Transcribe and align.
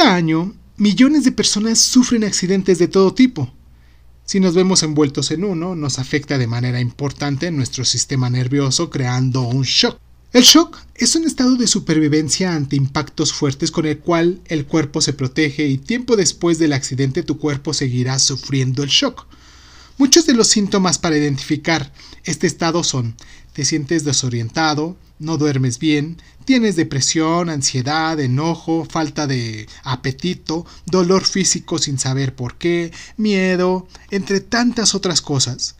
Cada 0.00 0.14
año, 0.14 0.54
millones 0.78 1.24
de 1.24 1.30
personas 1.30 1.78
sufren 1.78 2.24
accidentes 2.24 2.78
de 2.78 2.88
todo 2.88 3.12
tipo. 3.12 3.52
Si 4.24 4.40
nos 4.40 4.54
vemos 4.54 4.82
envueltos 4.82 5.30
en 5.30 5.44
uno, 5.44 5.74
nos 5.74 5.98
afecta 5.98 6.38
de 6.38 6.46
manera 6.46 6.80
importante 6.80 7.50
nuestro 7.50 7.84
sistema 7.84 8.30
nervioso 8.30 8.88
creando 8.88 9.42
un 9.42 9.64
shock. 9.64 9.98
El 10.32 10.42
shock 10.44 10.78
es 10.94 11.16
un 11.16 11.26
estado 11.26 11.56
de 11.56 11.66
supervivencia 11.66 12.54
ante 12.54 12.76
impactos 12.76 13.34
fuertes 13.34 13.70
con 13.70 13.84
el 13.84 13.98
cual 13.98 14.40
el 14.46 14.64
cuerpo 14.64 15.02
se 15.02 15.12
protege 15.12 15.66
y 15.66 15.76
tiempo 15.76 16.16
después 16.16 16.58
del 16.58 16.72
accidente 16.72 17.22
tu 17.22 17.36
cuerpo 17.36 17.74
seguirá 17.74 18.18
sufriendo 18.18 18.82
el 18.82 18.88
shock. 18.88 19.26
Muchos 20.00 20.24
de 20.24 20.32
los 20.32 20.48
síntomas 20.48 20.96
para 20.96 21.18
identificar 21.18 21.92
este 22.24 22.46
estado 22.46 22.82
son 22.84 23.16
te 23.52 23.66
sientes 23.66 24.02
desorientado, 24.02 24.96
no 25.18 25.36
duermes 25.36 25.78
bien, 25.78 26.16
tienes 26.46 26.74
depresión, 26.74 27.50
ansiedad, 27.50 28.18
enojo, 28.18 28.86
falta 28.90 29.26
de 29.26 29.68
apetito, 29.82 30.64
dolor 30.86 31.26
físico 31.26 31.76
sin 31.76 31.98
saber 31.98 32.34
por 32.34 32.56
qué, 32.56 32.92
miedo, 33.18 33.86
entre 34.10 34.40
tantas 34.40 34.94
otras 34.94 35.20
cosas. 35.20 35.76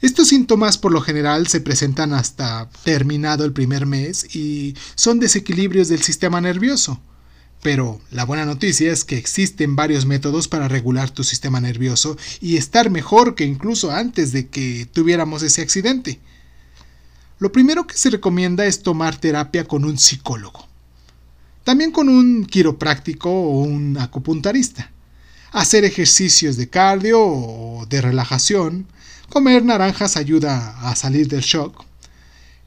Estos 0.00 0.26
síntomas 0.26 0.76
por 0.76 0.90
lo 0.90 1.00
general 1.00 1.46
se 1.46 1.60
presentan 1.60 2.14
hasta 2.14 2.68
terminado 2.82 3.44
el 3.44 3.52
primer 3.52 3.86
mes 3.86 4.34
y 4.34 4.74
son 4.96 5.20
desequilibrios 5.20 5.86
del 5.86 6.02
sistema 6.02 6.40
nervioso. 6.40 7.00
Pero 7.62 8.00
la 8.10 8.24
buena 8.24 8.44
noticia 8.44 8.92
es 8.92 9.04
que 9.04 9.16
existen 9.16 9.76
varios 9.76 10.04
métodos 10.04 10.48
para 10.48 10.66
regular 10.66 11.10
tu 11.10 11.22
sistema 11.22 11.60
nervioso 11.60 12.18
y 12.40 12.56
estar 12.56 12.90
mejor 12.90 13.36
que 13.36 13.44
incluso 13.44 13.92
antes 13.92 14.32
de 14.32 14.48
que 14.48 14.88
tuviéramos 14.92 15.44
ese 15.44 15.62
accidente. 15.62 16.18
Lo 17.38 17.52
primero 17.52 17.86
que 17.86 17.96
se 17.96 18.10
recomienda 18.10 18.66
es 18.66 18.82
tomar 18.82 19.16
terapia 19.16 19.64
con 19.64 19.84
un 19.84 19.96
psicólogo. 19.96 20.66
También 21.62 21.92
con 21.92 22.08
un 22.08 22.44
quiropráctico 22.46 23.30
o 23.30 23.62
un 23.62 23.96
acupunturista. 23.96 24.90
Hacer 25.52 25.84
ejercicios 25.84 26.56
de 26.56 26.68
cardio 26.68 27.20
o 27.20 27.86
de 27.86 28.00
relajación. 28.00 28.88
Comer 29.28 29.64
naranjas 29.64 30.16
ayuda 30.16 30.80
a 30.80 30.96
salir 30.96 31.28
del 31.28 31.42
shock. 31.42 31.84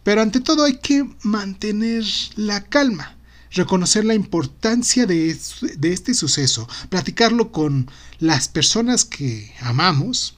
Pero 0.03 0.21
ante 0.21 0.39
todo 0.39 0.63
hay 0.63 0.77
que 0.77 1.03
mantener 1.23 2.05
la 2.37 2.63
calma 2.63 3.15
reconocer 3.55 4.03
la 4.03 4.13
importancia 4.13 5.05
de, 5.05 5.29
este 5.29 6.13
suceso, 6.13 6.67
platicarlo 6.89 7.51
con 7.51 7.89
las 8.19 8.49
personas 8.49 9.05
que 9.05 9.53
amamos, 9.61 10.35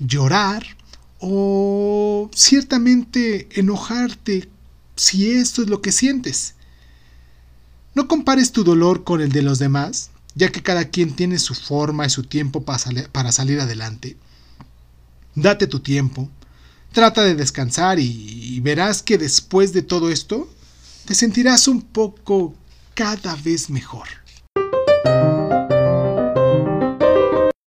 llorar 0.00 0.76
o 1.20 2.28
ciertamente 2.34 3.48
enojarte 3.58 4.48
si 4.96 5.30
esto 5.30 5.62
es 5.62 5.68
lo 5.68 5.80
que 5.80 5.92
sientes. 5.92 6.54
No 7.94 8.08
compares 8.08 8.52
tu 8.52 8.64
dolor 8.64 9.04
con 9.04 9.20
el 9.20 9.30
de 9.30 9.42
los 9.42 9.58
demás, 9.58 10.10
ya 10.34 10.50
que 10.50 10.62
cada 10.62 10.86
quien 10.86 11.14
tiene 11.14 11.38
su 11.38 11.54
forma 11.54 12.04
y 12.04 12.10
su 12.10 12.24
tiempo 12.24 12.64
para 12.64 13.32
salir 13.32 13.60
adelante. 13.60 14.16
Date 15.36 15.66
tu 15.68 15.80
tiempo, 15.80 16.28
trata 16.92 17.22
de 17.22 17.36
descansar 17.36 18.00
y 18.00 18.58
verás 18.60 19.02
que 19.02 19.18
después 19.18 19.72
de 19.72 19.82
todo 19.82 20.10
esto 20.10 20.50
te 21.06 21.14
sentirás 21.14 21.68
un 21.68 21.82
poco 21.82 22.54
cada 22.94 23.36
vez 23.36 23.70
mejor. 23.70 24.08